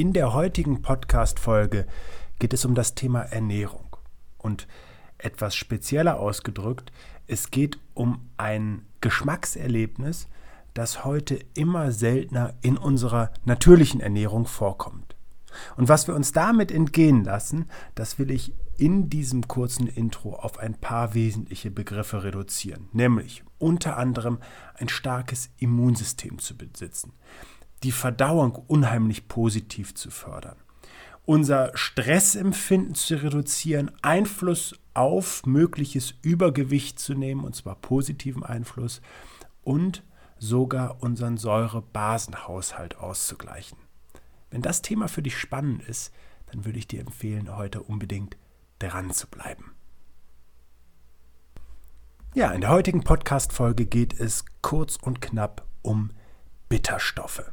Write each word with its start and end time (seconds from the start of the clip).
In 0.00 0.14
der 0.14 0.32
heutigen 0.32 0.80
Podcast-Folge 0.80 1.86
geht 2.38 2.54
es 2.54 2.64
um 2.64 2.74
das 2.74 2.94
Thema 2.94 3.20
Ernährung. 3.20 3.98
Und 4.38 4.66
etwas 5.18 5.54
spezieller 5.54 6.18
ausgedrückt, 6.18 6.90
es 7.26 7.50
geht 7.50 7.78
um 7.92 8.30
ein 8.38 8.86
Geschmackserlebnis, 9.02 10.26
das 10.72 11.04
heute 11.04 11.38
immer 11.52 11.92
seltener 11.92 12.54
in 12.62 12.78
unserer 12.78 13.30
natürlichen 13.44 14.00
Ernährung 14.00 14.46
vorkommt. 14.46 15.16
Und 15.76 15.90
was 15.90 16.06
wir 16.06 16.14
uns 16.14 16.32
damit 16.32 16.72
entgehen 16.72 17.22
lassen, 17.22 17.66
das 17.94 18.18
will 18.18 18.30
ich 18.30 18.54
in 18.78 19.10
diesem 19.10 19.48
kurzen 19.48 19.86
Intro 19.86 20.32
auf 20.32 20.58
ein 20.58 20.76
paar 20.76 21.12
wesentliche 21.12 21.70
Begriffe 21.70 22.24
reduzieren, 22.24 22.88
nämlich 22.94 23.44
unter 23.58 23.98
anderem 23.98 24.38
ein 24.76 24.88
starkes 24.88 25.50
Immunsystem 25.58 26.38
zu 26.38 26.56
besitzen, 26.56 27.12
die 27.82 27.92
Verdauung 27.92 28.54
unheimlich 28.66 29.28
positiv 29.28 29.94
zu 29.94 30.10
fördern, 30.10 30.56
unser 31.24 31.76
Stressempfinden 31.76 32.94
zu 32.94 33.22
reduzieren, 33.22 33.90
Einfluss 34.02 34.78
auf 34.94 35.46
mögliches 35.46 36.14
Übergewicht 36.22 36.98
zu 36.98 37.14
nehmen, 37.14 37.44
und 37.44 37.54
zwar 37.54 37.76
positiven 37.76 38.42
Einfluss, 38.42 39.00
und 39.62 40.02
sogar 40.38 41.02
unseren 41.02 41.36
Säurebasenhaushalt 41.36 42.98
auszugleichen. 42.98 43.78
Wenn 44.50 44.62
das 44.62 44.82
Thema 44.82 45.08
für 45.08 45.22
dich 45.22 45.38
spannend 45.38 45.82
ist, 45.84 46.12
dann 46.50 46.64
würde 46.64 46.78
ich 46.78 46.88
dir 46.88 47.00
empfehlen, 47.00 47.56
heute 47.56 47.82
unbedingt 47.82 48.36
dran 48.78 49.12
zu 49.12 49.28
bleiben. 49.28 49.72
Ja, 52.34 52.50
in 52.52 52.60
der 52.60 52.70
heutigen 52.70 53.02
Podcast-Folge 53.02 53.86
geht 53.86 54.18
es 54.18 54.44
kurz 54.62 54.96
und 54.96 55.20
knapp 55.20 55.66
um 55.82 56.10
Bitterstoffe. 56.68 57.52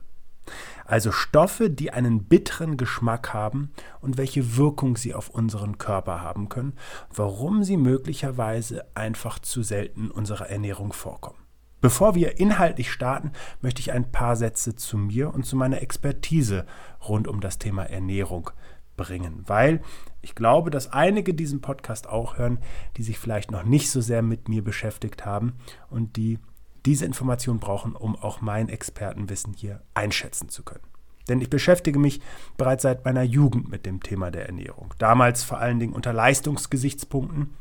Also 0.87 1.11
Stoffe, 1.11 1.69
die 1.69 1.91
einen 1.91 2.23
bitteren 2.23 2.77
Geschmack 2.77 3.33
haben 3.33 3.71
und 3.99 4.17
welche 4.17 4.55
Wirkung 4.55 4.95
sie 4.95 5.13
auf 5.13 5.29
unseren 5.29 5.77
Körper 5.77 6.21
haben 6.21 6.47
können, 6.47 6.73
warum 7.13 7.63
sie 7.63 7.75
möglicherweise 7.75 8.85
einfach 8.95 9.37
zu 9.39 9.63
selten 9.63 10.05
in 10.05 10.11
unserer 10.11 10.49
Ernährung 10.49 10.93
vorkommen. 10.93 11.39
Bevor 11.81 12.15
wir 12.15 12.39
inhaltlich 12.39 12.89
starten, 12.89 13.33
möchte 13.61 13.81
ich 13.81 13.91
ein 13.91 14.11
paar 14.11 14.37
Sätze 14.37 14.75
zu 14.75 14.97
mir 14.97 15.33
und 15.33 15.45
zu 15.45 15.57
meiner 15.57 15.81
Expertise 15.81 16.65
rund 17.07 17.27
um 17.27 17.41
das 17.41 17.59
Thema 17.59 17.83
Ernährung 17.83 18.49
bringen, 18.95 19.43
weil 19.45 19.81
ich 20.21 20.35
glaube, 20.35 20.71
dass 20.71 20.91
einige 20.91 21.33
diesen 21.33 21.61
Podcast 21.61 22.07
auch 22.07 22.37
hören, 22.37 22.59
die 22.95 23.03
sich 23.03 23.19
vielleicht 23.19 23.51
noch 23.51 23.63
nicht 23.63 23.91
so 23.91 24.01
sehr 24.01 24.21
mit 24.21 24.49
mir 24.49 24.63
beschäftigt 24.63 25.25
haben 25.25 25.53
und 25.89 26.15
die 26.17 26.39
diese 26.87 27.05
Information 27.05 27.59
brauchen, 27.59 27.97
um 27.97 28.15
auch 28.15 28.39
mein 28.39 28.69
Expertenwissen 28.69 29.53
hier 29.53 29.81
einschätzen 29.93 30.47
zu 30.47 30.63
können. 30.63 30.85
Denn 31.27 31.41
ich 31.41 31.49
beschäftige 31.49 31.99
mich 31.99 32.21
bereits 32.55 32.83
seit 32.83 33.03
meiner 33.03 33.23
Jugend 33.23 33.69
mit 33.69 33.85
dem 33.85 34.01
Thema 34.01 34.31
der 34.31 34.45
Ernährung. 34.45 34.93
Damals 34.97 35.43
vor 35.43 35.57
allen 35.57 35.79
Dingen 35.79 35.91
unter 35.91 36.13
Leistungsgesichtspunkten, 36.13 37.53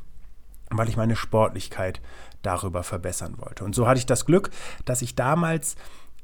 weil 0.71 0.89
ich 0.89 0.97
meine 0.97 1.17
Sportlichkeit 1.17 2.01
darüber 2.43 2.85
verbessern 2.85 3.35
wollte. 3.39 3.65
Und 3.65 3.75
so 3.75 3.89
hatte 3.89 3.99
ich 3.99 4.07
das 4.07 4.27
Glück, 4.27 4.51
dass 4.85 5.03
ich 5.03 5.17
damals 5.17 5.75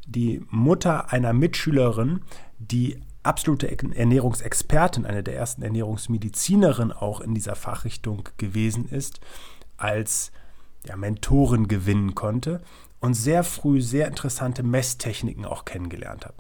die 0.06 0.46
Mutter 0.48 1.12
einer 1.12 1.32
Mitschülerin, 1.32 2.20
die 2.60 3.00
absolute 3.24 3.68
Ernährungsexpertin, 3.68 5.06
eine 5.06 5.24
der 5.24 5.34
ersten 5.34 5.62
Ernährungsmedizinerinnen 5.62 6.92
auch 6.92 7.20
in 7.20 7.34
dieser 7.34 7.56
Fachrichtung 7.56 8.28
gewesen 8.36 8.88
ist, 8.88 9.20
als 9.76 10.30
ja, 10.86 10.96
Mentorin 10.96 11.66
gewinnen 11.66 12.14
konnte 12.14 12.62
und 13.02 13.14
sehr 13.14 13.44
früh 13.44 13.82
sehr 13.82 14.08
interessante 14.08 14.62
Messtechniken 14.62 15.44
auch 15.44 15.64
kennengelernt 15.66 16.24
habe. 16.24 16.36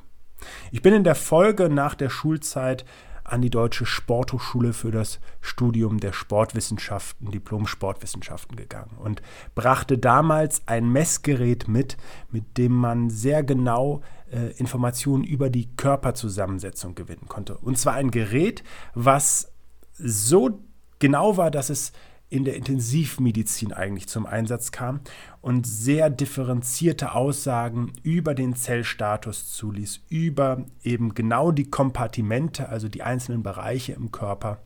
Ich 0.70 0.80
bin 0.80 0.94
in 0.94 1.04
der 1.04 1.14
Folge 1.14 1.68
nach 1.68 1.94
der 1.94 2.08
Schulzeit 2.08 2.84
an 3.24 3.42
die 3.42 3.50
Deutsche 3.50 3.86
Sporthochschule 3.86 4.72
für 4.72 4.90
das 4.90 5.20
Studium 5.40 6.00
der 6.00 6.12
Sportwissenschaften, 6.12 7.30
Diplom-Sportwissenschaften 7.30 8.56
gegangen 8.56 8.96
und 8.98 9.22
brachte 9.54 9.98
damals 9.98 10.62
ein 10.66 10.90
Messgerät 10.90 11.68
mit, 11.68 11.96
mit 12.30 12.58
dem 12.58 12.72
man 12.72 13.10
sehr 13.10 13.42
genau 13.42 14.02
äh, 14.30 14.52
Informationen 14.56 15.24
über 15.24 15.50
die 15.50 15.68
Körperzusammensetzung 15.76 16.94
gewinnen 16.94 17.28
konnte. 17.28 17.56
Und 17.58 17.78
zwar 17.78 17.94
ein 17.94 18.10
Gerät, 18.10 18.64
was 18.94 19.52
so 19.94 20.60
genau 20.98 21.36
war, 21.36 21.50
dass 21.50 21.70
es 21.70 21.92
in 22.32 22.44
der 22.44 22.56
Intensivmedizin 22.56 23.74
eigentlich 23.74 24.08
zum 24.08 24.24
Einsatz 24.24 24.72
kam 24.72 25.00
und 25.42 25.66
sehr 25.66 26.08
differenzierte 26.08 27.14
Aussagen 27.14 27.92
über 28.02 28.34
den 28.34 28.56
Zellstatus 28.56 29.52
zuließ, 29.52 30.00
über 30.08 30.64
eben 30.82 31.12
genau 31.12 31.52
die 31.52 31.68
Kompartimente, 31.68 32.70
also 32.70 32.88
die 32.88 33.02
einzelnen 33.02 33.42
Bereiche 33.42 33.92
im 33.92 34.12
Körper 34.12 34.62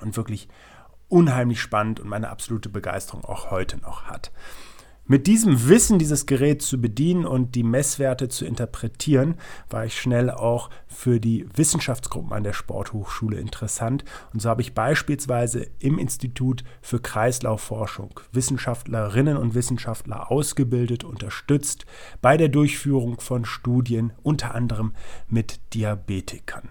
und 0.00 0.16
wirklich 0.16 0.48
unheimlich 1.08 1.60
spannend 1.60 2.00
und 2.00 2.08
meine 2.08 2.30
absolute 2.30 2.70
Begeisterung 2.70 3.22
auch 3.26 3.50
heute 3.50 3.76
noch 3.76 4.04
hat. 4.04 4.32
Mit 5.04 5.26
diesem 5.26 5.68
Wissen, 5.68 5.98
dieses 5.98 6.26
Gerät 6.26 6.62
zu 6.62 6.80
bedienen 6.80 7.26
und 7.26 7.56
die 7.56 7.64
Messwerte 7.64 8.28
zu 8.28 8.44
interpretieren, 8.46 9.34
war 9.68 9.84
ich 9.84 10.00
schnell 10.00 10.30
auch 10.30 10.70
für 10.86 11.18
die 11.18 11.44
Wissenschaftsgruppen 11.54 12.32
an 12.32 12.44
der 12.44 12.52
Sporthochschule 12.52 13.36
interessant. 13.38 14.04
Und 14.32 14.40
so 14.40 14.48
habe 14.48 14.62
ich 14.62 14.74
beispielsweise 14.74 15.66
im 15.80 15.98
Institut 15.98 16.62
für 16.80 17.00
Kreislaufforschung 17.00 18.20
Wissenschaftlerinnen 18.30 19.36
und 19.36 19.54
Wissenschaftler 19.54 20.30
ausgebildet, 20.30 21.02
unterstützt 21.02 21.84
bei 22.20 22.36
der 22.36 22.48
Durchführung 22.48 23.18
von 23.18 23.44
Studien, 23.44 24.12
unter 24.22 24.54
anderem 24.54 24.94
mit 25.26 25.60
Diabetikern. 25.74 26.68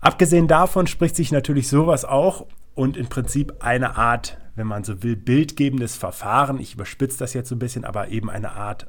Abgesehen 0.00 0.48
davon 0.48 0.88
spricht 0.88 1.14
sich 1.14 1.30
natürlich 1.30 1.68
sowas 1.68 2.04
auch 2.04 2.46
und 2.74 2.96
im 2.96 3.06
Prinzip 3.06 3.54
eine 3.60 3.96
Art 3.96 4.36
wenn 4.54 4.66
man 4.66 4.84
so 4.84 5.02
will, 5.02 5.16
bildgebendes 5.16 5.96
Verfahren. 5.96 6.58
Ich 6.58 6.74
überspitze 6.74 7.18
das 7.18 7.34
jetzt 7.34 7.48
so 7.48 7.54
ein 7.54 7.60
bisschen, 7.60 7.84
aber 7.84 8.08
eben 8.08 8.30
eine 8.30 8.52
Art 8.52 8.88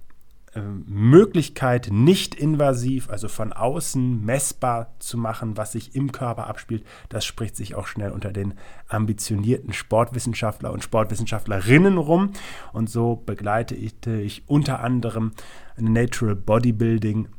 äh, 0.55 0.61
Möglichkeit, 0.61 1.89
nicht 1.91 2.35
invasiv, 2.35 3.09
also 3.09 3.27
von 3.27 3.53
außen 3.53 4.23
messbar 4.23 4.93
zu 4.99 5.17
machen, 5.17 5.57
was 5.57 5.71
sich 5.71 5.95
im 5.95 6.11
Körper 6.11 6.47
abspielt. 6.47 6.85
Das 7.09 7.25
spricht 7.25 7.55
sich 7.55 7.73
auch 7.73 7.87
schnell 7.87 8.11
unter 8.11 8.31
den 8.31 8.53
ambitionierten 8.87 9.73
Sportwissenschaftler 9.73 10.71
und 10.71 10.83
Sportwissenschaftlerinnen 10.83 11.97
rum. 11.97 12.33
Und 12.71 12.89
so 12.89 13.15
begleite 13.15 13.75
ich 13.75 14.43
unter 14.47 14.81
anderem 14.81 15.31
Natural 15.77 16.35
Bodybuilding 16.35 17.29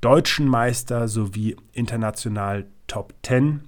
deutschen 0.00 0.48
Meister 0.48 1.06
sowie 1.06 1.56
international 1.72 2.66
Top 2.88 3.14
10 3.22 3.62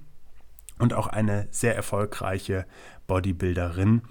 und 0.79 0.93
auch 0.93 1.07
eine 1.07 1.47
sehr 1.51 1.75
erfolgreiche 1.75 2.65
Bodybuilderin, 3.07 4.01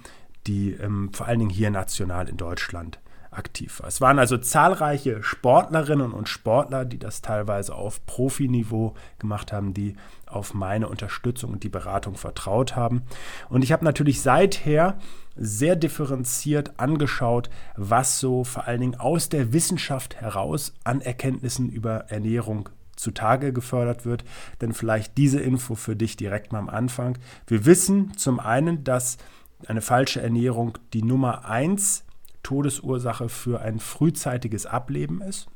die 0.46 0.72
ähm, 0.72 1.10
vor 1.12 1.26
allen 1.26 1.40
Dingen 1.40 1.50
hier 1.50 1.70
national 1.70 2.28
in 2.28 2.36
Deutschland 2.36 3.00
aktiv 3.36 3.80
war. 3.80 3.88
Es 3.88 4.00
waren 4.00 4.18
also 4.18 4.38
zahlreiche 4.38 5.22
Sportlerinnen 5.22 6.12
und 6.12 6.28
Sportler, 6.28 6.84
die 6.84 6.98
das 6.98 7.22
teilweise 7.22 7.74
auf 7.74 8.04
Profiniveau 8.06 8.94
gemacht 9.18 9.52
haben, 9.52 9.74
die 9.74 9.96
auf 10.26 10.54
meine 10.54 10.88
Unterstützung 10.88 11.52
und 11.52 11.62
die 11.62 11.68
Beratung 11.68 12.14
vertraut 12.14 12.76
haben. 12.76 13.02
Und 13.48 13.62
ich 13.62 13.72
habe 13.72 13.84
natürlich 13.84 14.22
seither 14.22 14.98
sehr 15.36 15.76
differenziert 15.76 16.78
angeschaut, 16.78 17.50
was 17.76 18.18
so 18.18 18.42
vor 18.44 18.66
allen 18.66 18.80
Dingen 18.80 18.94
aus 18.98 19.28
der 19.28 19.52
Wissenschaft 19.52 20.16
heraus 20.16 20.74
an 20.84 21.00
Erkenntnissen 21.00 21.68
über 21.68 22.06
Ernährung 22.08 22.70
zutage 22.96 23.52
gefördert 23.52 24.04
wird. 24.04 24.24
Denn 24.60 24.72
vielleicht 24.72 25.16
diese 25.16 25.40
Info 25.40 25.74
für 25.74 25.96
dich 25.96 26.16
direkt 26.16 26.52
mal 26.52 26.58
am 26.58 26.68
Anfang. 26.68 27.18
Wir 27.46 27.64
wissen 27.66 28.16
zum 28.16 28.40
einen, 28.40 28.84
dass 28.84 29.18
eine 29.66 29.82
falsche 29.82 30.20
Ernährung 30.20 30.78
die 30.92 31.02
Nummer 31.02 31.46
1 31.46 32.04
Todesursache 32.42 33.28
für 33.28 33.60
ein 33.60 33.80
frühzeitiges 33.80 34.66
Ableben 34.66 35.20
ist. 35.20 35.46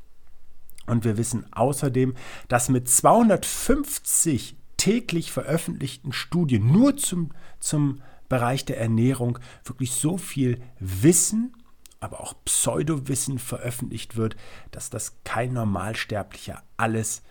Und 0.87 1.05
wir 1.05 1.17
wissen 1.17 1.45
außerdem, 1.51 2.15
dass 2.47 2.69
mit 2.69 2.89
250 2.89 4.57
täglich 4.77 5.31
veröffentlichten 5.31 6.11
Studien 6.11 6.71
nur 6.71 6.97
zum, 6.97 7.31
zum 7.59 8.01
Bereich 8.27 8.65
der 8.65 8.79
Ernährung 8.79 9.39
wirklich 9.63 9.91
so 9.91 10.17
viel 10.17 10.59
Wissen 10.79 11.53
aber 12.01 12.19
auch 12.19 12.33
Pseudowissen 12.43 13.39
veröffentlicht 13.39 14.17
wird, 14.17 14.35
dass 14.71 14.89
das 14.89 15.23
kein 15.23 15.53
Normalsterblicher 15.53 16.63
alles 16.75 17.21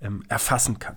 ähm, 0.00 0.22
erfassen 0.28 0.78
kann. 0.78 0.96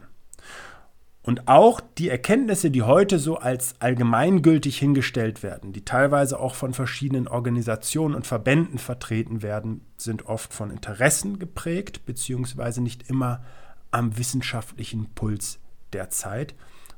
Und 1.21 1.47
auch 1.47 1.81
die 1.97 2.09
Erkenntnisse, 2.09 2.71
die 2.71 2.81
heute 2.81 3.19
so 3.19 3.37
als 3.37 3.75
allgemeingültig 3.79 4.79
hingestellt 4.79 5.43
werden, 5.43 5.73
die 5.73 5.85
teilweise 5.85 6.39
auch 6.39 6.55
von 6.55 6.73
verschiedenen 6.73 7.27
Organisationen 7.27 8.15
und 8.15 8.25
Verbänden 8.25 8.79
vertreten 8.79 9.43
werden, 9.43 9.85
sind 9.97 10.25
oft 10.25 10.53
von 10.53 10.71
Interessen 10.71 11.37
geprägt, 11.37 12.05
beziehungsweise 12.05 12.81
nicht 12.81 13.09
immer 13.09 13.43
am 13.91 14.17
wissenschaftlichen 14.17 15.13
Puls 15.13 15.59
der 15.93 16.09
Zeit. 16.09 16.55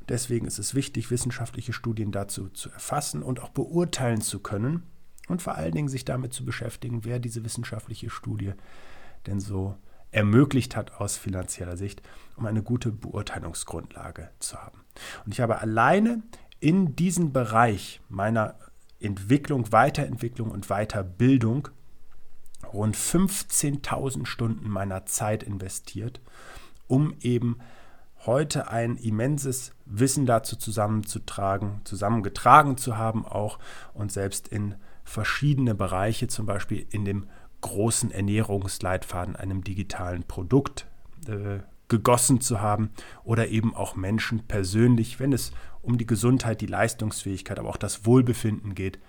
Deswegen 0.07 0.45
ist 0.45 0.59
es 0.59 0.75
wichtig, 0.75 1.09
wissenschaftliche 1.09 1.74
Studien 1.74 2.12
dazu 2.12 2.50
zu 2.50 2.69
erfassen 2.69 3.24
und 3.24 3.42
auch 3.42 3.50
beurteilen 3.50 4.21
zu 4.21 4.39
können 4.39 4.83
und 5.27 5.42
vor 5.42 5.56
allen 5.56 5.74
Dingen 5.74 5.89
sich 5.89 6.06
damit 6.06 6.33
zu 6.33 6.45
beschäftigen, 6.45 7.06
wer 7.06 7.19
diese 7.19 7.44
wissenschaftliche 7.44 8.09
Studie 8.09 8.54
denn 9.25 9.39
so 9.39 9.75
ermöglicht 10.12 10.75
hat 10.75 11.00
aus 11.00 11.18
finanzieller 11.18 11.78
Sicht, 11.78 12.02
um 12.36 12.46
eine 12.46 12.63
gute 12.63 12.92
Beurteilungsgrundlage 12.92 14.30
zu 14.40 14.58
haben. 14.58 14.84
Und 15.25 15.34
ich 15.34 15.42
habe 15.42 15.60
alleine 15.60 16.22
in 16.60 16.96
diesen 16.96 17.34
Bereich 17.34 18.02
meiner 18.10 18.56
Entwicklung, 19.00 19.72
Weiterentwicklung 19.72 20.52
und 20.52 20.68
Weiterbildung 20.68 21.69
rund 22.72 22.96
15.000 22.96 24.25
Stunden 24.25 24.69
meiner 24.69 25.06
Zeit 25.06 25.44
investiert, 25.44 26.22
um 26.88 27.16
eben 27.22 27.57
heute 28.25 28.69
ein 28.69 28.98
immenses 28.98 29.74
Wissen 29.86 30.25
dazu 30.25 30.56
zusammenzutragen, 30.56 31.81
zusammengetragen 31.84 32.78
zu 32.78 32.98
haben 32.98 33.25
auch 33.25 33.57
und 33.94 34.12
selbst 34.12 34.48
in 34.48 34.75
verschiedene 35.04 35.74
Bereiche, 35.74 36.28
zum 36.28 36.46
Beispiel 36.46 36.86
in 36.92 37.06
dem 37.06 37.28
großen 37.62 38.12
Ernährungsleitfaden, 38.12 39.36
einem 39.36 39.63
digitalen 39.63 40.24
Produkt 40.24 40.88
äh, 41.28 41.60
gegossen 41.88 42.42
zu 42.42 42.62
haben 42.62 42.92
oder 43.24 43.50
eben 43.50 43.75
auch 43.75 43.96
Menschen 43.96 44.48
persönlich, 44.48 45.19
wenn 45.19 45.34
es 45.34 45.52
um 45.81 45.98
die 45.98 46.08
Gesundheit, 46.08 46.62
die 46.62 46.68
Leistungsfähigkeit, 46.68 47.60
aber 47.60 47.69
auch 47.69 47.78
das 47.78 48.06
Wohlbefinden 48.06 48.75
geht, 48.75 49.00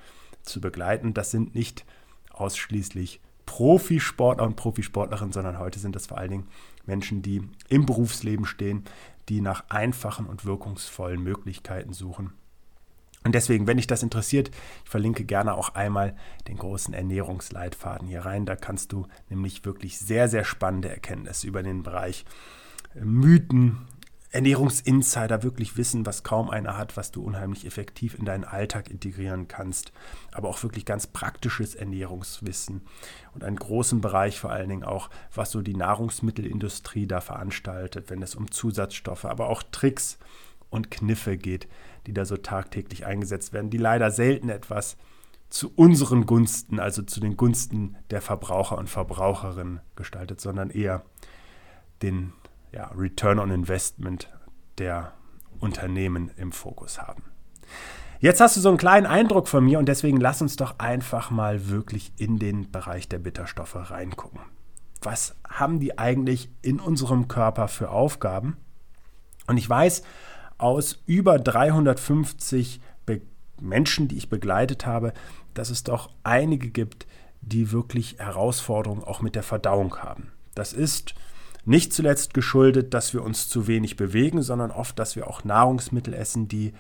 zu 0.43 0.61
begleiten. 0.61 1.15
Das 1.15 1.31
sind 1.31 1.55
nicht 1.55 1.85
ausschließlich 2.33 3.21
Profisportler 3.47 4.45
und 4.45 4.57
Profisportlerinnen, 4.57 5.33
sondern 5.33 5.59
heute 5.59 5.79
sind 5.79 5.95
das 5.95 6.07
vor 6.07 6.19
allen 6.19 6.31
Dingen 6.31 6.49
Menschen, 6.87 7.23
die 7.23 7.43
im 7.69 7.87
Berufsleben 7.87 8.47
stehen, 8.47 8.85
die 9.29 9.41
nach 9.41 9.65
einfachen 9.69 10.27
und 10.27 10.45
wirkungsvollen 10.45 11.23
Möglichkeiten 11.23 11.93
suchen. 11.93 12.33
Und 13.25 13.35
deswegen, 13.35 13.67
wenn 13.67 13.77
dich 13.77 13.87
das 13.87 14.03
interessiert, 14.03 14.51
ich 14.85 14.91
verlinke 14.91 15.25
gerne 15.25 15.55
auch 15.55 15.75
einmal 15.75 16.17
den 16.49 16.57
großen 16.57 16.93
Ernährungsleitfaden 16.93 18.09
hier 18.09 18.25
rein. 18.25 18.47
Da 18.47 18.57
kannst 18.57 18.93
du 18.93 19.07
nämlich 19.29 19.65
wirklich 19.65 19.99
sehr, 19.99 20.29
sehr 20.29 20.45
spannende 20.45 20.89
Erkenntnisse 20.89 21.47
über 21.47 21.63
den 21.63 21.83
Bereich 21.83 22.25
Mythen, 22.95 23.87
Ernährungsinsider 24.33 25.43
wirklich 25.43 25.77
wissen, 25.77 26.07
was 26.07 26.23
kaum 26.23 26.49
einer 26.49 26.79
hat, 26.79 26.97
was 26.97 27.11
du 27.11 27.23
unheimlich 27.23 27.67
effektiv 27.67 28.15
in 28.15 28.25
deinen 28.25 28.45
Alltag 28.45 28.91
integrieren 28.91 29.47
kannst, 29.47 29.93
aber 30.33 30.49
auch 30.49 30.63
wirklich 30.63 30.87
ganz 30.87 31.07
praktisches 31.07 31.75
Ernährungswissen 31.75 32.81
und 33.35 33.45
einen 33.45 33.57
großen 33.57 34.01
Bereich 34.01 34.41
vor 34.41 34.51
allen 34.51 34.71
Dingen 34.71 34.85
auch, 34.85 35.11
was 35.35 35.51
so 35.51 35.61
die 35.61 35.77
Nahrungsmittelindustrie 35.77 37.07
da 37.07 37.21
veranstaltet, 37.21 38.09
wenn 38.09 38.23
es 38.23 38.35
um 38.35 38.51
Zusatzstoffe, 38.51 39.27
aber 39.27 39.51
auch 39.51 39.63
Tricks 39.71 40.19
und 40.73 40.91
Kniffe 40.91 41.37
geht, 41.37 41.69
die 42.07 42.13
da 42.13 42.25
so 42.25 42.37
tagtäglich 42.37 43.07
eingesetzt 43.07 43.53
werden, 43.53 43.71
die 43.71 43.79
leider 43.79 44.11
selten 44.11 44.49
etwas 44.49 44.97
zu 45.49 45.71
unseren 45.77 46.27
Gunsten, 46.27 46.81
also 46.81 47.03
zu 47.03 47.21
den 47.21 47.37
Gunsten 47.37 47.97
der 48.11 48.23
Verbraucher 48.23 48.79
und 48.79 48.89
Verbraucherinnen 48.89 49.81
gestaltet, 49.97 50.41
sondern 50.41 50.71
eher 50.71 51.05
den 52.01 52.33
ja, 52.73 52.87
Return 52.97 53.39
on 53.39 53.51
Investment 53.51 54.33
der 54.79 55.13
Unternehmen 55.61 56.31
im 56.37 56.53
Fokus 56.53 57.01
haben. 57.01 57.23
Jetzt 58.19 58.41
hast 58.41 58.57
du 58.57 58.61
so 58.61 58.69
einen 58.69 58.79
kleinen 58.79 59.07
Eindruck 59.07 59.49
von 59.49 59.65
mir 59.65 59.79
und 59.79 59.87
deswegen 59.87 60.19
lass 60.19 60.41
uns 60.41 60.57
doch 60.57 60.79
einfach 60.79 61.31
mal 61.31 61.69
wirklich 61.69 62.13
in 62.17 62.39
den 62.39 62.71
Bereich 62.71 63.09
der 63.09 63.19
Bitterstoffe 63.19 63.77
reingucken. 63.77 64.41
Was 65.03 65.37
haben 65.49 65.81
die 65.81 65.99
eigentlich 65.99 66.49
in 66.63 66.81
unserem 66.81 67.29
Körper 67.29 67.69
für 67.69 67.91
Aufgaben? 67.91 68.57
Und 69.47 69.57
ich 69.57 69.69
weiß 69.69 70.03
aus 70.63 71.03
über 71.07 71.39
350 71.39 72.81
Be 73.05 73.21
Menschen, 73.61 74.09
die 74.09 74.17
ich 74.17 74.29
begleitet 74.29 74.87
habe, 74.87 75.13
dass 75.55 75.71
es 75.71 75.85
doch 75.85 76.11
einige 76.25 76.71
gibt, 76.71 77.07
die 77.41 77.73
wirklich 77.73 78.17
Herausforderungen 78.19 79.05
auch 79.05 79.21
mit 79.21 79.35
der 79.35 79.43
Verdauung 79.43 79.99
haben. 79.99 80.33
Das 80.55 80.73
ist 80.73 81.15
nicht 81.65 81.93
zuletzt 81.93 82.35
geschuldet, 82.35 82.95
dass 82.95 83.15
wir 83.15 83.23
uns 83.23 83.49
zu 83.49 83.67
wenig 83.67 83.97
bewegen, 83.97 84.43
sondern 84.43 84.71
oft, 84.71 84.99
dass 84.99 85.17
wir 85.17 85.29
auch 85.29 85.45
Nahrungsmittel 85.45 86.15
essen, 86.15 86.49
die 86.49 86.73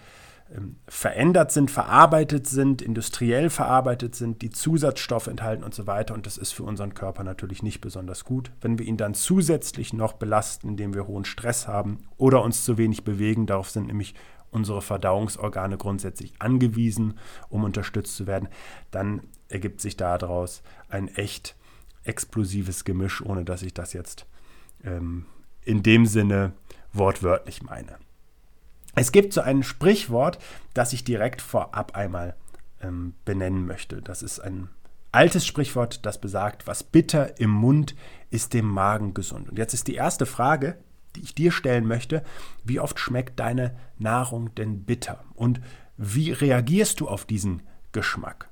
verändert 0.87 1.51
sind, 1.51 1.71
verarbeitet 1.71 2.47
sind, 2.47 2.83
industriell 2.83 3.49
verarbeitet 3.49 4.15
sind, 4.15 4.43
die 4.43 4.51
Zusatzstoffe 4.51 5.27
enthalten 5.27 5.65
und 5.65 5.75
so 5.75 5.87
weiter. 5.87 6.15
Und 6.15 6.27
das 6.27 6.37
ist 6.37 6.53
für 6.53 6.65
unseren 6.65 6.95
Körper 6.95 7.25
natürlich 7.25 7.63
nicht 7.63 7.81
besonders 7.81 8.25
gut. 8.25 8.53
Wenn 8.61 8.79
wir 8.79 8.87
ihn 8.87 8.97
dann 8.97 9.15
zusätzlich 9.15 9.93
noch 9.93 10.15
belasten, 10.15 10.69
indem 10.69 10.95
wir 10.95 11.07
hohen 11.07 11.25
Stress 11.25 11.69
haben 11.69 11.99
oder 12.19 12.43
uns 12.43 12.65
zu 12.65 12.77
wenig 12.77 13.05
bewegen, 13.05 13.47
darauf 13.47 13.71
sind 13.71 13.87
nämlich 13.87 14.15
unsere 14.51 14.83
Verdauungsorgane 14.83 15.79
grundsätzlich 15.79 16.35
angewiesen, 16.39 17.19
um 17.49 17.65
unterstützt 17.65 18.17
zu 18.17 18.27
werden, 18.27 18.49
dann 18.91 19.23
ergibt 19.49 19.81
sich 19.81 19.97
daraus 19.97 20.63
ein 20.89 21.09
echt 21.09 21.57
explosives 22.05 22.85
Gemisch, 22.85 23.25
ohne 23.25 23.45
dass 23.45 23.63
ich 23.63 23.73
das 23.73 23.95
jetzt 23.95 24.27
ähm, 24.85 25.25
in 25.63 25.83
dem 25.83 26.05
Sinne 26.05 26.53
wortwörtlich 26.93 27.63
meine. 27.63 27.97
Es 28.95 29.13
gibt 29.13 29.33
so 29.33 29.41
ein 29.41 29.63
Sprichwort, 29.63 30.39
das 30.75 30.93
ich 30.93 31.05
direkt 31.05 31.41
vorab 31.41 31.97
einmal 31.97 32.37
ähm, 32.83 33.15
benennen 33.25 33.67
möchte. 33.67 34.03
Das 34.03 34.23
ist 34.23 34.41
ein 34.41 34.69
altes 35.13 35.47
Sprichwort, 35.47 36.05
das 36.05 36.21
besagt, 36.21 36.67
was 36.67 36.83
bitter 36.83 37.39
im 37.39 37.51
Mund 37.51 37.95
ist 38.31 38.55
dem 38.55 38.67
Magen 38.67 39.15
gesund. 39.15 39.49
Und 39.49 39.59
jetzt 39.59 39.75
ist 39.75 39.89
die 39.89 39.95
erste 39.95 40.27
Frage, 40.27 40.79
die 41.15 41.21
ich 41.21 41.35
dir 41.35 41.53
stellen 41.53 41.87
möchte, 41.87 42.23
wie 42.65 42.81
oft 42.81 42.99
schmeckt 42.99 43.39
deine 43.39 43.77
Nahrung 43.99 44.55
denn 44.55 44.85
bitter? 44.85 45.25
Und 45.35 45.61
wie 45.97 46.33
reagierst 46.33 47.01
du 47.01 47.09
auf 47.09 47.27
diesen 47.27 47.63
Geschmack? 47.93 48.49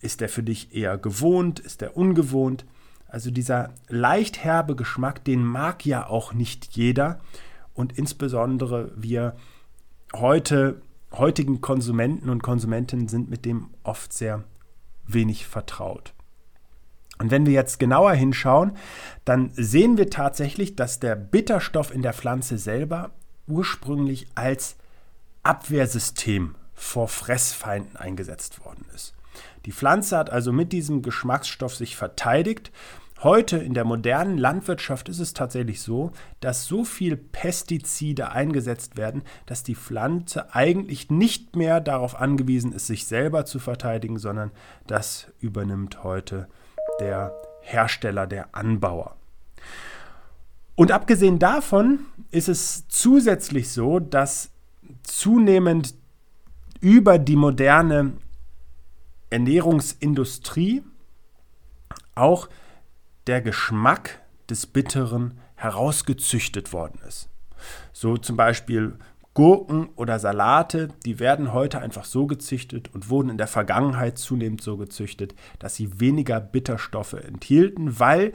Ist 0.00 0.20
der 0.20 0.28
für 0.28 0.42
dich 0.42 0.74
eher 0.74 0.98
gewohnt? 0.98 1.60
Ist 1.60 1.80
der 1.80 1.96
ungewohnt? 1.96 2.66
Also 3.06 3.30
dieser 3.30 3.74
leicht 3.88 4.42
herbe 4.42 4.76
Geschmack, 4.76 5.24
den 5.24 5.44
mag 5.44 5.86
ja 5.86 6.06
auch 6.06 6.32
nicht 6.34 6.76
jeder. 6.76 7.20
Und 7.74 7.98
insbesondere 7.98 8.92
wir 8.96 9.36
heute, 10.14 10.82
heutigen 11.12 11.60
Konsumenten 11.60 12.28
und 12.28 12.42
Konsumentinnen 12.42 13.08
sind 13.08 13.30
mit 13.30 13.44
dem 13.44 13.70
oft 13.82 14.12
sehr 14.12 14.44
wenig 15.06 15.46
vertraut. 15.46 16.14
Und 17.18 17.30
wenn 17.30 17.46
wir 17.46 17.52
jetzt 17.52 17.78
genauer 17.78 18.12
hinschauen, 18.14 18.72
dann 19.24 19.50
sehen 19.54 19.96
wir 19.96 20.10
tatsächlich, 20.10 20.76
dass 20.76 20.98
der 20.98 21.14
Bitterstoff 21.14 21.94
in 21.94 22.02
der 22.02 22.14
Pflanze 22.14 22.58
selber 22.58 23.10
ursprünglich 23.46 24.26
als 24.34 24.76
Abwehrsystem 25.42 26.54
vor 26.74 27.08
Fressfeinden 27.08 27.96
eingesetzt 27.96 28.64
worden 28.64 28.84
ist. 28.94 29.14
Die 29.66 29.72
Pflanze 29.72 30.16
hat 30.16 30.30
also 30.30 30.52
mit 30.52 30.72
diesem 30.72 31.02
Geschmacksstoff 31.02 31.74
sich 31.74 31.96
verteidigt 31.96 32.72
Heute 33.22 33.58
in 33.58 33.72
der 33.72 33.84
modernen 33.84 34.36
Landwirtschaft 34.36 35.08
ist 35.08 35.20
es 35.20 35.32
tatsächlich 35.32 35.80
so, 35.80 36.10
dass 36.40 36.66
so 36.66 36.84
viel 36.84 37.16
Pestizide 37.16 38.32
eingesetzt 38.32 38.96
werden, 38.96 39.22
dass 39.46 39.62
die 39.62 39.76
Pflanze 39.76 40.52
eigentlich 40.56 41.08
nicht 41.08 41.54
mehr 41.54 41.80
darauf 41.80 42.20
angewiesen 42.20 42.72
ist, 42.72 42.88
sich 42.88 43.06
selber 43.06 43.44
zu 43.44 43.60
verteidigen, 43.60 44.18
sondern 44.18 44.50
das 44.88 45.28
übernimmt 45.38 46.02
heute 46.02 46.48
der 46.98 47.32
Hersteller, 47.60 48.26
der 48.26 48.56
Anbauer. 48.56 49.14
Und 50.74 50.90
abgesehen 50.90 51.38
davon 51.38 52.00
ist 52.32 52.48
es 52.48 52.88
zusätzlich 52.88 53.70
so, 53.70 54.00
dass 54.00 54.50
zunehmend 55.04 55.94
über 56.80 57.20
die 57.20 57.36
moderne 57.36 58.14
Ernährungsindustrie 59.30 60.82
auch 62.16 62.48
der 63.26 63.40
Geschmack 63.40 64.20
des 64.48 64.66
Bitteren 64.66 65.38
herausgezüchtet 65.54 66.72
worden 66.72 67.00
ist. 67.06 67.28
So 67.92 68.16
zum 68.16 68.36
Beispiel 68.36 68.98
Gurken 69.34 69.88
oder 69.96 70.18
Salate, 70.18 70.88
die 71.06 71.18
werden 71.18 71.52
heute 71.52 71.78
einfach 71.78 72.04
so 72.04 72.26
gezüchtet 72.26 72.90
und 72.92 73.08
wurden 73.08 73.30
in 73.30 73.38
der 73.38 73.46
Vergangenheit 73.46 74.18
zunehmend 74.18 74.60
so 74.60 74.76
gezüchtet, 74.76 75.34
dass 75.58 75.74
sie 75.76 76.00
weniger 76.00 76.40
Bitterstoffe 76.40 77.14
enthielten, 77.14 77.98
weil 77.98 78.32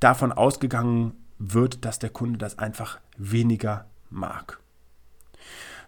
davon 0.00 0.32
ausgegangen 0.32 1.12
wird, 1.38 1.84
dass 1.84 1.98
der 1.98 2.10
Kunde 2.10 2.38
das 2.38 2.58
einfach 2.58 2.98
weniger 3.16 3.86
mag. 4.10 4.58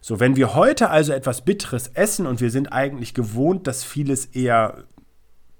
So, 0.00 0.20
wenn 0.20 0.36
wir 0.36 0.54
heute 0.54 0.90
also 0.90 1.12
etwas 1.12 1.44
Bitteres 1.44 1.88
essen 1.88 2.26
und 2.26 2.40
wir 2.40 2.50
sind 2.50 2.72
eigentlich 2.72 3.14
gewohnt, 3.14 3.66
dass 3.66 3.82
vieles 3.82 4.26
eher 4.26 4.84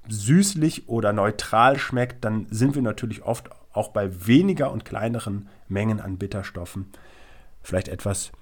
süßlich 0.09 0.89
oder 0.89 1.13
neutral 1.13 1.79
schmeckt, 1.79 2.25
dann 2.25 2.47
sind 2.51 2.75
wir 2.75 2.83
natürlich 2.83 3.23
oft 3.23 3.51
auch 3.73 3.89
bei 3.89 4.27
weniger 4.27 4.73
und 4.73 4.85
kleineren 4.85 5.49
Mengen 5.69 6.01
an 6.01 6.19
Bitterstoffen 6.19 6.87
vielleicht 7.63 7.89
etwas 7.89 8.33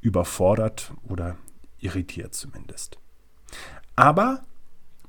überfordert 0.00 0.92
oder 1.08 1.36
irritiert 1.78 2.34
zumindest. 2.34 2.98
Aber 3.96 4.42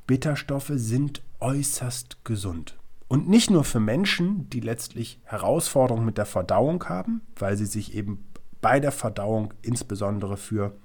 Bitterstoffe 0.06 0.72
sind 0.76 1.24
äußerst 1.40 2.24
gesund. 2.24 2.78
Und 3.08 3.30
nicht 3.30 3.50
nur 3.50 3.64
für 3.64 3.80
Menschen, 3.80 4.50
die 4.50 4.60
letztlich 4.60 5.20
Herausforderungen 5.24 6.06
mit 6.06 6.18
der 6.18 6.26
Verdauung 6.26 6.84
haben, 6.86 7.22
weil 7.36 7.58
sie 7.58 7.66
sich 7.66 7.94
eben 7.96 8.26
bei 8.62 8.80
der 8.80 8.92
Verdauung 8.92 9.54
insbesondere 9.62 10.38
für 10.38 10.76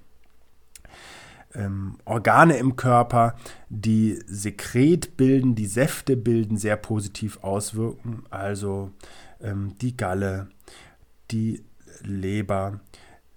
ähm, 1.59 1.99
Organe 2.05 2.57
im 2.57 2.77
Körper, 2.77 3.35
die 3.69 4.19
Sekret 4.27 5.17
bilden, 5.17 5.55
die 5.55 5.67
Säfte 5.67 6.17
bilden, 6.17 6.57
sehr 6.57 6.77
positiv 6.77 7.43
auswirken. 7.43 8.23
Also 8.31 8.93
ähm, 9.41 9.75
die 9.81 9.97
Galle, 9.97 10.49
die 11.31 11.65
Leber, 12.03 12.81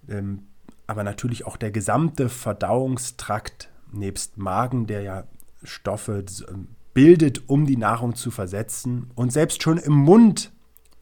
ähm, 0.08 0.44
aber 0.88 1.04
natürlich 1.04 1.46
auch 1.46 1.58
der 1.58 1.72
gesamte 1.72 2.30
Verdauungstrakt 2.30 3.70
nebst 3.92 4.38
Magen, 4.38 4.88
der 4.88 5.02
ja 5.02 5.24
Stoffe 5.64 6.24
ähm, 6.50 6.68
bildet, 6.94 7.50
um 7.50 7.66
die 7.66 7.78
Nahrung 7.78 8.16
zu 8.16 8.30
versetzen. 8.30 9.10
Und 9.16 9.34
selbst 9.34 9.64
schon 9.64 9.78
im 9.78 9.94
Mund 9.94 10.52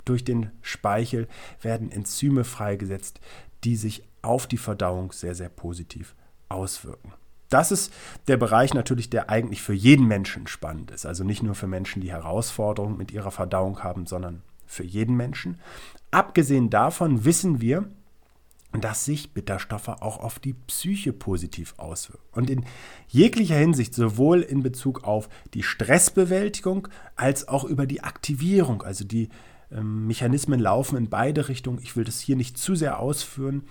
durch 0.05 0.23
den 0.23 0.51
Speichel 0.61 1.27
werden 1.61 1.91
Enzyme 1.91 2.43
freigesetzt, 2.43 3.19
die 3.63 3.75
sich 3.75 4.03
auf 4.21 4.47
die 4.47 4.57
Verdauung 4.57 5.11
sehr, 5.11 5.35
sehr 5.35 5.49
positiv 5.49 6.15
auswirken. 6.49 7.13
Das 7.49 7.71
ist 7.71 7.91
der 8.27 8.37
Bereich 8.37 8.73
natürlich, 8.73 9.09
der 9.09 9.29
eigentlich 9.29 9.61
für 9.61 9.73
jeden 9.73 10.07
Menschen 10.07 10.47
spannend 10.47 10.91
ist. 10.91 11.05
Also 11.05 11.23
nicht 11.23 11.41
nur 11.41 11.55
für 11.55 11.67
Menschen, 11.67 12.01
die 12.01 12.11
Herausforderungen 12.11 12.97
mit 12.97 13.11
ihrer 13.11 13.31
Verdauung 13.31 13.83
haben, 13.83 14.05
sondern 14.05 14.43
für 14.67 14.83
jeden 14.83 15.17
Menschen. 15.17 15.59
Abgesehen 16.11 16.69
davon 16.69 17.25
wissen 17.25 17.59
wir, 17.59 17.89
dass 18.71 19.03
sich 19.03 19.33
Bitterstoffe 19.33 19.87
auch 19.87 20.19
auf 20.19 20.37
die 20.37 20.53
Psyche 20.53 21.11
positiv 21.11 21.73
auswirken. 21.77 22.23
Und 22.33 22.51
in 22.51 22.65
jeglicher 23.07 23.55
Hinsicht, 23.55 23.95
sowohl 23.95 24.41
in 24.41 24.61
Bezug 24.61 25.03
auf 25.03 25.27
die 25.55 25.63
Stressbewältigung 25.63 26.87
als 27.15 27.47
auch 27.47 27.63
über 27.63 27.87
die 27.87 28.03
Aktivierung. 28.03 28.83
Also 28.83 29.05
die 29.05 29.29
ähm, 29.71 30.05
Mechanismen 30.05 30.59
laufen 30.59 30.97
in 30.97 31.09
beide 31.09 31.47
Richtungen. 31.47 31.79
Ich 31.81 31.95
will 31.95 32.03
das 32.03 32.19
hier 32.19 32.35
nicht 32.35 32.59
zu 32.59 32.75
sehr 32.75 32.99
ausführen. 32.99 33.63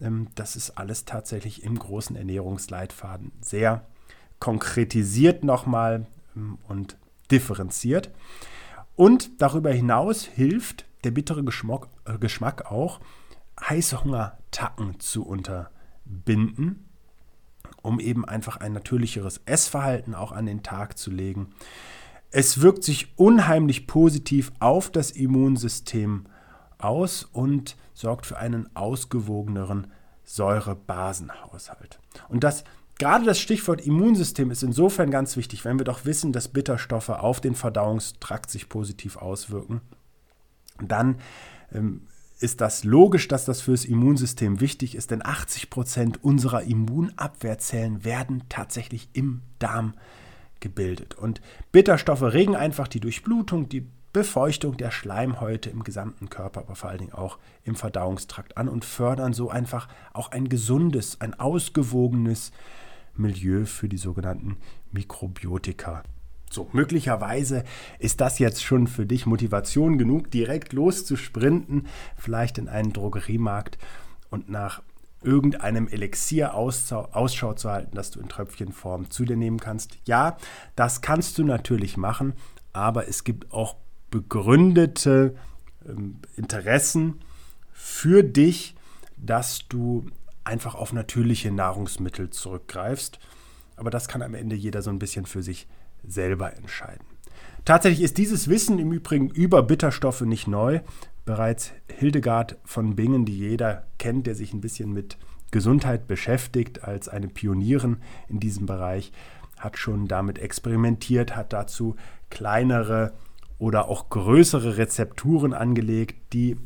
Ähm, 0.00 0.28
das 0.34 0.56
ist 0.56 0.70
alles 0.78 1.04
tatsächlich 1.04 1.62
im 1.62 1.78
großen 1.78 2.16
Ernährungsleitfaden 2.16 3.32
sehr 3.40 3.86
konkretisiert 4.38 5.44
nochmal 5.44 6.06
ähm, 6.36 6.58
und 6.68 6.96
differenziert. 7.30 8.10
Und 8.94 9.42
darüber 9.42 9.70
hinaus 9.70 10.24
hilft 10.24 10.86
der 11.04 11.10
bittere 11.10 11.44
Geschmack, 11.44 11.88
äh, 12.04 12.18
Geschmack 12.18 12.70
auch, 12.70 13.00
Heißhungertacken 13.60 15.00
zu 15.00 15.24
unterbinden, 15.24 16.88
um 17.82 18.00
eben 18.00 18.24
einfach 18.24 18.58
ein 18.58 18.72
natürlicheres 18.72 19.40
Essverhalten 19.46 20.14
auch 20.14 20.32
an 20.32 20.46
den 20.46 20.62
Tag 20.62 20.98
zu 20.98 21.10
legen. 21.10 21.54
Es 22.30 22.60
wirkt 22.60 22.84
sich 22.84 23.16
unheimlich 23.16 23.86
positiv 23.86 24.52
auf 24.58 24.90
das 24.90 25.10
Immunsystem 25.10 26.26
aus 26.78 27.24
und 27.24 27.76
sorgt 27.94 28.26
für 28.26 28.38
einen 28.38 28.74
ausgewogeneren 28.74 29.88
Säurebasenhaushalt. 30.24 32.00
Und 32.28 32.44
das 32.44 32.64
gerade 32.98 33.24
das 33.24 33.38
Stichwort 33.38 33.80
Immunsystem 33.80 34.50
ist 34.50 34.62
insofern 34.62 35.10
ganz 35.10 35.36
wichtig, 35.36 35.64
wenn 35.64 35.78
wir 35.78 35.84
doch 35.84 36.04
wissen, 36.04 36.32
dass 36.32 36.48
Bitterstoffe 36.48 37.10
auf 37.10 37.40
den 37.40 37.54
Verdauungstrakt 37.54 38.50
sich 38.50 38.68
positiv 38.68 39.16
auswirken. 39.16 39.80
Dann 40.80 41.16
ähm, 41.72 42.02
ist 42.38 42.60
das 42.60 42.84
logisch, 42.84 43.28
dass 43.28 43.44
das 43.44 43.62
fürs 43.62 43.84
Immunsystem 43.84 44.60
wichtig 44.60 44.94
ist, 44.94 45.10
denn 45.10 45.24
80 45.24 45.70
Prozent 45.70 46.22
unserer 46.22 46.62
Immunabwehrzellen 46.62 48.04
werden 48.04 48.44
tatsächlich 48.48 49.08
im 49.14 49.42
Darm 49.58 49.94
gebildet. 50.60 51.14
Und 51.14 51.40
Bitterstoffe 51.72 52.22
regen 52.22 52.56
einfach 52.56 52.88
die 52.88 53.00
Durchblutung, 53.00 53.68
die 53.68 53.86
Befeuchtung 54.16 54.78
der 54.78 54.90
Schleimhäute 54.90 55.68
im 55.68 55.84
gesamten 55.84 56.30
Körper, 56.30 56.60
aber 56.60 56.74
vor 56.74 56.88
allen 56.88 57.00
Dingen 57.00 57.12
auch 57.12 57.36
im 57.64 57.74
Verdauungstrakt 57.74 58.56
an 58.56 58.66
und 58.66 58.86
fördern 58.86 59.34
so 59.34 59.50
einfach 59.50 59.88
auch 60.14 60.30
ein 60.30 60.48
gesundes, 60.48 61.20
ein 61.20 61.38
ausgewogenes 61.38 62.50
Milieu 63.14 63.66
für 63.66 63.90
die 63.90 63.98
sogenannten 63.98 64.56
Mikrobiotika 64.90 66.02
so, 66.50 66.70
möglicherweise 66.72 67.64
ist 67.98 68.22
das 68.22 68.38
jetzt 68.38 68.64
schon 68.64 68.86
für 68.86 69.04
dich 69.04 69.26
Motivation 69.26 69.98
genug, 69.98 70.30
direkt 70.30 70.72
loszusprinten, 70.72 71.86
vielleicht 72.16 72.56
in 72.56 72.70
einen 72.70 72.94
Drogeriemarkt 72.94 73.76
und 74.30 74.48
nach 74.48 74.80
irgendeinem 75.22 75.88
Elixier 75.88 76.54
Ausschau 76.54 77.52
zu 77.52 77.70
halten, 77.70 77.94
das 77.94 78.12
du 78.12 78.20
in 78.20 78.30
Tröpfchenform 78.30 79.10
zu 79.10 79.26
dir 79.26 79.36
nehmen 79.36 79.60
kannst. 79.60 79.98
Ja, 80.06 80.38
das 80.76 81.02
kannst 81.02 81.36
du 81.36 81.44
natürlich 81.44 81.98
machen, 81.98 82.32
aber 82.72 83.06
es 83.08 83.22
gibt 83.24 83.52
auch 83.52 83.76
begründete 84.10 85.36
ähm, 85.88 86.16
Interessen 86.36 87.20
für 87.72 88.22
dich, 88.22 88.74
dass 89.16 89.68
du 89.68 90.06
einfach 90.44 90.74
auf 90.74 90.92
natürliche 90.92 91.50
Nahrungsmittel 91.50 92.30
zurückgreifst. 92.30 93.18
Aber 93.76 93.90
das 93.90 94.08
kann 94.08 94.22
am 94.22 94.34
Ende 94.34 94.56
jeder 94.56 94.82
so 94.82 94.90
ein 94.90 94.98
bisschen 94.98 95.26
für 95.26 95.42
sich 95.42 95.66
selber 96.06 96.54
entscheiden. 96.56 97.04
Tatsächlich 97.64 98.02
ist 98.02 98.18
dieses 98.18 98.48
Wissen 98.48 98.78
im 98.78 98.92
Übrigen 98.92 99.28
über 99.28 99.62
Bitterstoffe 99.62 100.20
nicht 100.20 100.46
neu. 100.46 100.80
Bereits 101.24 101.72
Hildegard 101.88 102.56
von 102.64 102.94
Bingen, 102.94 103.24
die 103.24 103.36
jeder 103.36 103.86
kennt, 103.98 104.26
der 104.28 104.36
sich 104.36 104.52
ein 104.52 104.60
bisschen 104.60 104.92
mit 104.92 105.18
Gesundheit 105.50 106.06
beschäftigt, 106.06 106.84
als 106.84 107.08
eine 107.08 107.28
Pionierin 107.28 107.98
in 108.28 108.38
diesem 108.38 108.66
Bereich, 108.66 109.12
hat 109.58 109.78
schon 109.78 110.06
damit 110.06 110.38
experimentiert, 110.38 111.34
hat 111.34 111.52
dazu 111.52 111.96
kleinere 112.30 113.14
oder 113.58 113.88
auch 113.88 114.10
größere 114.10 114.76
Rezepturen 114.76 115.52
angelegt, 115.52 116.32
die 116.32 116.56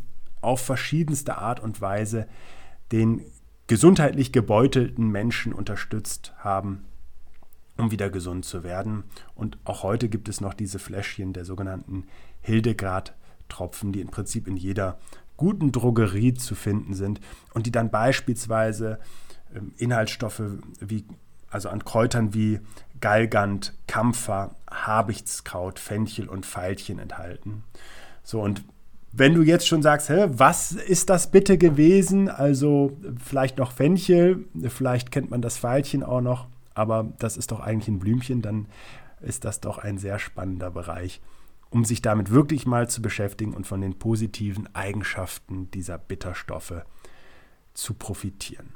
auf 0.41 0.61
verschiedenste 0.61 1.39
Art 1.39 1.61
und 1.61 1.81
Weise 1.81 2.27
den 2.93 3.23
gesundheitlich 3.67 4.33
gebeutelten 4.33 5.09
Menschen 5.09 5.53
unterstützt 5.53 6.33
haben, 6.39 6.87
um 7.77 7.91
wieder 7.91 8.11
gesund 8.11 8.45
zu 8.45 8.65
werden. 8.65 9.05
Und 9.35 9.59
auch 9.65 9.83
heute 9.83 10.09
gibt 10.09 10.29
es 10.29 10.41
noch 10.41 10.55
diese 10.55 10.79
Fläschchen 10.79 11.33
der 11.33 11.45
sogenannten 11.45 12.05
Hildegard-Tropfen, 12.41 13.93
die 13.93 14.01
im 14.01 14.09
Prinzip 14.09 14.49
in 14.49 14.57
jeder 14.57 14.99
guten 15.37 15.73
Drogerie 15.73 16.35
zu 16.35 16.55
finden 16.55 16.95
sind 16.95 17.21
und 17.55 17.67
die 17.67 17.71
dann 17.71 17.91
beispielsweise 17.91 18.99
ähm, 19.55 19.73
Inhaltsstoffe 19.77 20.43
wie 20.81 21.05
also 21.49 21.69
an 21.69 21.85
Kräutern 21.85 22.35
wie 22.35 22.61
Galgant, 23.01 23.75
Kampfer, 23.87 24.55
Habichtskraut, 24.71 25.79
Fenchel 25.79 26.29
und 26.29 26.47
Veilchen 26.47 26.99
enthalten. 26.99 27.65
So 28.23 28.41
und 28.41 28.63
wenn 29.13 29.35
du 29.35 29.43
jetzt 29.43 29.67
schon 29.67 29.83
sagst, 29.83 30.09
hä, 30.09 30.27
was 30.29 30.71
ist 30.73 31.11
das 31.11 31.33
bitte 31.33 31.59
gewesen? 31.59 32.29
Also 32.29 32.97
vielleicht 33.25 33.59
noch 33.59 33.73
Fenchel, 33.73 34.45
vielleicht 34.69 35.11
kennt 35.11 35.31
man 35.31 35.43
das 35.43 35.59
Veilchen 35.59 36.05
auch 36.05 36.21
noch 36.21 36.47
aber 36.75 37.13
das 37.19 37.37
ist 37.37 37.53
doch 37.53 37.61
eigentlich 37.61 37.89
ein 37.89 37.99
Blümchen, 37.99 38.43
dann 38.43 38.67
ist 39.21 39.45
das 39.45 39.61
doch 39.61 39.77
ein 39.77 39.99
sehr 39.99 40.19
spannender 40.19 40.71
Bereich, 40.71 41.21
um 41.69 41.85
sich 41.85 42.01
damit 42.01 42.31
wirklich 42.31 42.67
mal 42.67 42.89
zu 42.89 43.03
beschäftigen 43.03 43.53
und 43.55 43.67
von 43.67 43.83
den 43.83 43.99
positiven 43.99 44.75
Eigenschaften 44.75 45.71
dieser 45.73 45.99
Bitterstoffe 45.99 46.83
zu 47.75 47.95
profitieren. 47.95 48.73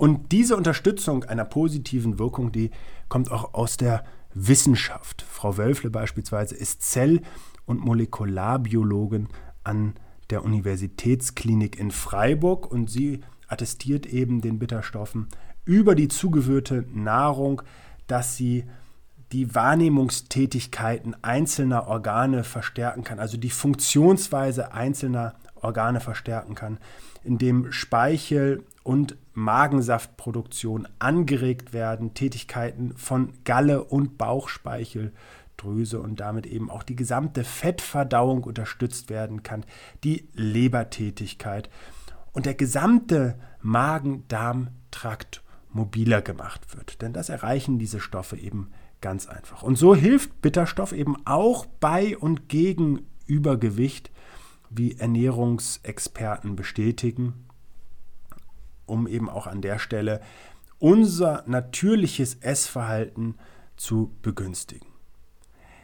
Und 0.00 0.32
diese 0.32 0.56
Unterstützung 0.56 1.24
einer 1.24 1.44
positiven 1.44 2.18
Wirkung, 2.18 2.52
die 2.52 2.70
kommt 3.10 3.30
auch 3.30 3.52
aus 3.52 3.76
der 3.76 4.02
Wissenschaft. 4.32 5.20
Frau 5.20 5.58
Wölfle 5.58 5.90
beispielsweise 5.90 6.54
ist 6.54 6.80
Zell- 6.80 7.20
und 7.66 7.84
Molekularbiologin 7.84 9.28
an 9.62 9.92
der 10.30 10.42
Universitätsklinik 10.42 11.78
in 11.78 11.90
Freiburg 11.90 12.72
und 12.72 12.88
sie 12.88 13.20
attestiert 13.46 14.06
eben 14.06 14.40
den 14.40 14.58
Bitterstoffen 14.58 15.28
über 15.66 15.94
die 15.94 16.08
zugeführte 16.08 16.86
Nahrung, 16.94 17.60
dass 18.06 18.38
sie 18.38 18.64
die 19.32 19.54
Wahrnehmungstätigkeiten 19.54 21.14
einzelner 21.22 21.88
Organe 21.88 22.42
verstärken 22.42 23.04
kann, 23.04 23.18
also 23.18 23.36
die 23.36 23.50
Funktionsweise 23.50 24.72
einzelner 24.72 25.34
Organe 25.56 26.00
verstärken 26.00 26.54
kann, 26.54 26.78
indem 27.22 27.70
Speichel 27.70 28.64
und 28.82 29.18
Magensaftproduktion 29.40 30.86
angeregt 30.98 31.72
werden, 31.72 32.14
Tätigkeiten 32.14 32.96
von 32.96 33.32
Galle 33.44 33.84
und 33.84 34.18
Bauchspeicheldrüse 34.18 36.00
und 36.00 36.20
damit 36.20 36.46
eben 36.46 36.70
auch 36.70 36.82
die 36.82 36.96
gesamte 36.96 37.44
Fettverdauung 37.44 38.44
unterstützt 38.44 39.10
werden 39.10 39.42
kann, 39.42 39.64
die 40.04 40.28
Lebertätigkeit 40.34 41.70
und 42.32 42.46
der 42.46 42.54
gesamte 42.54 43.38
Magen-Darm-Trakt 43.62 45.42
mobiler 45.72 46.22
gemacht 46.22 46.76
wird. 46.76 47.02
Denn 47.02 47.12
das 47.12 47.28
erreichen 47.28 47.78
diese 47.78 48.00
Stoffe 48.00 48.36
eben 48.36 48.70
ganz 49.00 49.26
einfach. 49.26 49.62
Und 49.62 49.76
so 49.76 49.94
hilft 49.94 50.42
Bitterstoff 50.42 50.92
eben 50.92 51.16
auch 51.26 51.66
bei 51.66 52.16
und 52.16 52.48
gegen 52.48 53.06
Übergewicht, 53.26 54.10
wie 54.68 54.96
Ernährungsexperten 54.96 56.56
bestätigen, 56.56 57.46
um 58.90 59.06
eben 59.06 59.30
auch 59.30 59.46
an 59.46 59.62
der 59.62 59.78
Stelle 59.78 60.20
unser 60.78 61.44
natürliches 61.46 62.36
Essverhalten 62.40 63.36
zu 63.76 64.14
begünstigen. 64.22 64.86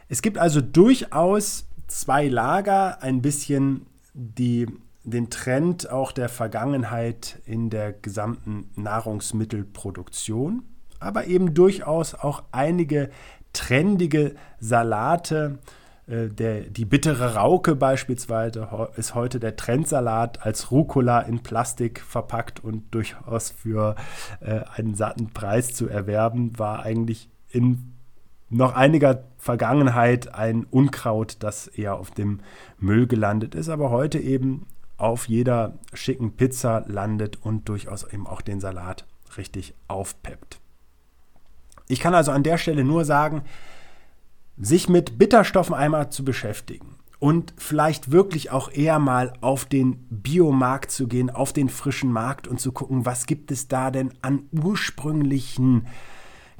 Es 0.09 0.21
gibt 0.21 0.37
also 0.37 0.61
durchaus 0.61 1.67
zwei 1.87 2.27
Lager, 2.27 3.01
ein 3.01 3.21
bisschen 3.21 3.85
die 4.13 4.67
den 5.03 5.29
Trend 5.29 5.89
auch 5.89 6.11
der 6.11 6.27
Vergangenheit 6.27 7.39
in 7.45 7.69
der 7.69 7.93
gesamten 7.93 8.69
Nahrungsmittelproduktion, 8.75 10.63
aber 10.99 11.27
eben 11.27 11.53
durchaus 11.53 12.13
auch 12.13 12.43
einige 12.51 13.09
trendige 13.53 14.35
Salate, 14.59 15.59
der, 16.07 16.61
die 16.61 16.85
bittere 16.85 17.35
Rauke 17.35 17.75
beispielsweise 17.75 18.89
ist 18.95 19.13
heute 19.13 19.39
der 19.39 19.57
Trendsalat 19.57 20.45
als 20.45 20.71
Rucola 20.71 21.19
in 21.19 21.43
Plastik 21.43 21.99
verpackt 21.99 22.63
und 22.63 22.93
durchaus 22.93 23.49
für 23.49 23.95
äh, 24.39 24.61
einen 24.75 24.95
satten 24.95 25.31
Preis 25.33 25.73
zu 25.73 25.89
erwerben, 25.89 26.57
war 26.57 26.83
eigentlich 26.83 27.29
in 27.49 27.93
noch 28.49 28.73
einiger 28.75 29.25
Vergangenheit 29.37 30.33
ein 30.33 30.63
Unkraut, 30.63 31.37
das 31.39 31.67
eher 31.67 31.95
auf 31.95 32.11
dem 32.11 32.39
Müll 32.79 33.07
gelandet 33.07 33.55
ist, 33.55 33.67
aber 33.67 33.89
heute 33.89 34.19
eben 34.19 34.65
auf 34.95 35.27
jeder 35.27 35.73
schicken 35.93 36.37
Pizza 36.37 36.85
landet 36.87 37.35
und 37.43 37.67
durchaus 37.67 38.11
eben 38.11 38.25
auch 38.25 38.41
den 38.41 38.61
Salat 38.61 39.05
richtig 39.35 39.73
aufpeppt. 39.89 40.59
Ich 41.89 41.99
kann 41.99 42.15
also 42.15 42.31
an 42.31 42.43
der 42.43 42.57
Stelle 42.57 42.83
nur 42.83 43.05
sagen, 43.05 43.43
sich 44.57 44.89
mit 44.89 45.17
Bitterstoffen 45.17 45.75
einmal 45.75 46.09
zu 46.09 46.25
beschäftigen 46.25 46.97
und 47.19 47.53
vielleicht 47.57 48.11
wirklich 48.11 48.51
auch 48.51 48.71
eher 48.71 48.99
mal 48.99 49.33
auf 49.41 49.65
den 49.65 50.05
Biomarkt 50.09 50.91
zu 50.91 51.07
gehen, 51.07 51.29
auf 51.29 51.53
den 51.53 51.69
frischen 51.69 52.11
Markt 52.11 52.47
und 52.47 52.59
zu 52.59 52.71
gucken, 52.71 53.05
was 53.05 53.25
gibt 53.25 53.51
es 53.51 53.67
da 53.67 53.91
denn 53.91 54.13
an 54.21 54.43
ursprünglichen 54.51 55.87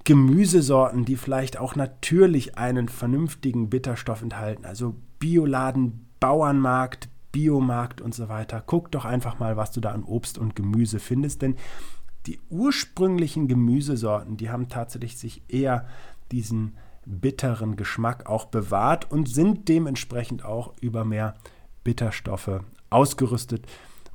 Gemüsesorten, 0.04 1.06
die 1.06 1.18
vielleicht 1.18 1.58
auch 1.58 1.76
natürlich 1.76 2.58
einen 2.58 2.88
vernünftigen 2.88 3.70
Bitterstoff 3.70 4.22
enthalten. 4.22 4.66
Also 4.66 4.96
Bioladen, 5.20 6.08
Bauernmarkt, 6.20 7.10
Biomarkt 7.32 8.02
und 8.02 8.16
so 8.16 8.30
weiter. 8.30 8.64
Guck 8.66 8.92
doch 8.92 9.06
einfach 9.06 9.38
mal, 9.38 9.58
was 9.58 9.72
du 9.72 9.82
da 9.82 9.92
an 9.92 10.04
Obst 10.04 10.38
und 10.38 10.56
Gemüse 10.56 11.00
findest, 11.00 11.42
denn 11.42 11.56
die 12.26 12.40
ursprünglichen 12.50 13.48
Gemüsesorten, 13.48 14.38
die 14.38 14.50
haben 14.50 14.70
tatsächlich 14.70 15.18
sich 15.18 15.44
eher 15.48 15.88
diesen 16.32 16.78
bitteren 17.08 17.76
Geschmack 17.76 18.28
auch 18.28 18.46
bewahrt 18.46 19.10
und 19.10 19.30
sind 19.30 19.70
dementsprechend 19.70 20.44
auch 20.44 20.74
über 20.82 21.06
mehr 21.06 21.36
Bitterstoffe 21.84 22.62
ausgerüstet. 22.90 23.66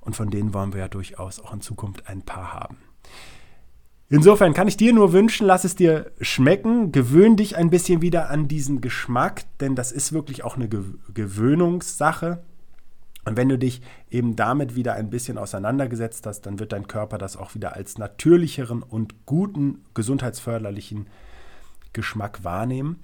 Und 0.00 0.14
von 0.14 0.30
denen 0.30 0.52
wollen 0.52 0.72
wir 0.72 0.80
ja 0.80 0.88
durchaus 0.88 1.40
auch 1.40 1.54
in 1.54 1.60
Zukunft 1.60 2.08
ein 2.08 2.22
paar 2.22 2.52
haben. 2.52 2.76
Insofern 4.08 4.52
kann 4.52 4.68
ich 4.68 4.76
dir 4.76 4.92
nur 4.92 5.14
wünschen, 5.14 5.46
lass 5.46 5.64
es 5.64 5.74
dir 5.74 6.12
schmecken, 6.20 6.92
gewöhn 6.92 7.36
dich 7.36 7.56
ein 7.56 7.70
bisschen 7.70 8.02
wieder 8.02 8.28
an 8.28 8.46
diesen 8.46 8.82
Geschmack, 8.82 9.44
denn 9.60 9.74
das 9.74 9.90
ist 9.90 10.12
wirklich 10.12 10.44
auch 10.44 10.56
eine 10.56 10.68
Gewöhnungssache. 10.68 12.42
Und 13.24 13.38
wenn 13.38 13.48
du 13.48 13.56
dich 13.56 13.80
eben 14.10 14.36
damit 14.36 14.74
wieder 14.74 14.94
ein 14.94 15.08
bisschen 15.08 15.38
auseinandergesetzt 15.38 16.26
hast, 16.26 16.42
dann 16.42 16.58
wird 16.58 16.72
dein 16.72 16.88
Körper 16.88 17.16
das 17.16 17.38
auch 17.38 17.54
wieder 17.54 17.74
als 17.74 17.96
natürlicheren 17.96 18.82
und 18.82 19.24
guten, 19.24 19.84
gesundheitsförderlichen 19.94 21.06
Geschmack 21.92 22.44
wahrnehmen. 22.44 23.02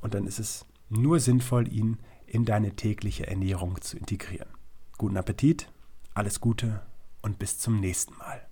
Und 0.00 0.14
dann 0.14 0.26
ist 0.26 0.38
es 0.38 0.66
nur 0.88 1.20
sinnvoll, 1.20 1.72
ihn 1.72 1.98
in 2.26 2.44
deine 2.44 2.76
tägliche 2.76 3.26
Ernährung 3.26 3.80
zu 3.80 3.96
integrieren. 3.96 4.48
Guten 4.96 5.16
Appetit, 5.16 5.70
alles 6.14 6.40
Gute 6.40 6.82
und 7.22 7.38
bis 7.38 7.58
zum 7.58 7.80
nächsten 7.80 8.16
Mal. 8.16 8.46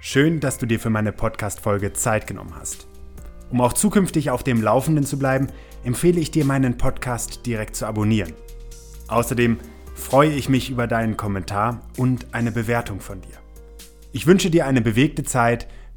Schön, 0.00 0.40
dass 0.40 0.58
du 0.58 0.66
dir 0.66 0.80
für 0.80 0.90
meine 0.90 1.12
Podcast-Folge 1.12 1.92
Zeit 1.92 2.26
genommen 2.26 2.54
hast. 2.56 2.88
Um 3.50 3.60
auch 3.60 3.72
zukünftig 3.72 4.30
auf 4.30 4.42
dem 4.42 4.62
Laufenden 4.62 5.04
zu 5.04 5.18
bleiben, 5.18 5.46
empfehle 5.84 6.20
ich 6.20 6.30
dir, 6.30 6.44
meinen 6.44 6.78
Podcast 6.78 7.46
direkt 7.46 7.76
zu 7.76 7.86
abonnieren. 7.86 8.32
Außerdem 9.08 9.58
freue 9.94 10.32
ich 10.32 10.48
mich 10.48 10.70
über 10.70 10.86
deinen 10.86 11.16
Kommentar 11.16 11.82
und 11.98 12.34
eine 12.34 12.50
Bewertung 12.50 13.00
von 13.00 13.20
dir. 13.20 13.38
Ich 14.10 14.26
wünsche 14.26 14.50
dir 14.50 14.66
eine 14.66 14.80
bewegte 14.80 15.22
Zeit 15.22 15.68